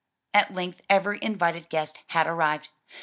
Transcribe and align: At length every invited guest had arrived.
At 0.33 0.51
length 0.51 0.81
every 0.89 1.21
invited 1.23 1.69
guest 1.69 1.99
had 2.07 2.25
arrived. 2.25 2.69